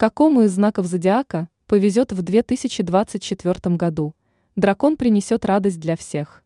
[0.00, 4.14] Какому из знаков зодиака повезет в 2024 году?
[4.54, 6.44] Дракон принесет радость для всех.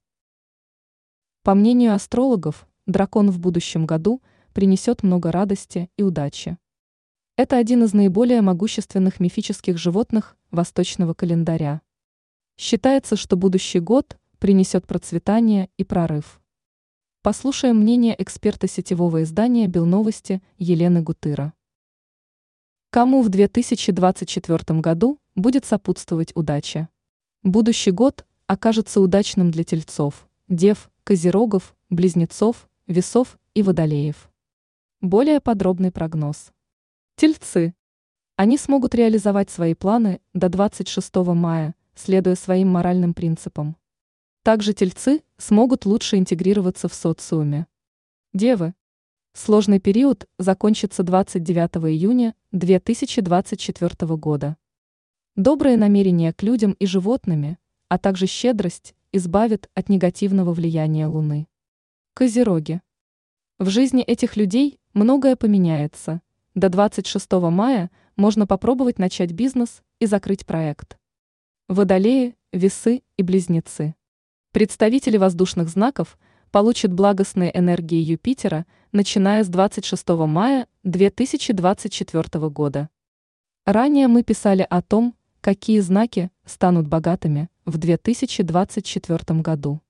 [1.42, 4.22] По мнению астрологов, дракон в будущем году
[4.54, 6.56] принесет много радости и удачи.
[7.36, 11.82] Это один из наиболее могущественных мифических животных восточного календаря.
[12.56, 16.40] Считается, что будущий год принесет процветание и прорыв.
[17.20, 21.52] Послушаем мнение эксперта сетевого издания «Белновости» Елены Гутыра.
[22.94, 26.90] Кому в 2024 году будет сопутствовать удача?
[27.42, 34.30] Будущий год окажется удачным для тельцов, дев, козерогов, близнецов, весов и водолеев.
[35.00, 36.52] Более подробный прогноз.
[37.16, 37.74] Тельцы.
[38.36, 43.78] Они смогут реализовать свои планы до 26 мая, следуя своим моральным принципам.
[44.42, 47.66] Также тельцы смогут лучше интегрироваться в социуме.
[48.34, 48.74] Девы.
[49.32, 54.58] Сложный период закончится 29 июня 2024 года.
[55.36, 57.56] Добрые намерения к людям и животными,
[57.88, 61.48] а также щедрость избавит от негативного влияния Луны.
[62.12, 62.82] Козероги.
[63.58, 66.20] В жизни этих людей многое поменяется.
[66.54, 70.98] До 26 мая можно попробовать начать бизнес и закрыть проект.
[71.68, 73.94] Водолеи, весы и близнецы.
[74.52, 76.18] Представители воздушных знаков–
[76.52, 82.88] получит благостные энергии Юпитера, начиная с 26 мая 2024 года.
[83.64, 89.80] Ранее мы писали о том, какие знаки станут богатыми в 2024 году.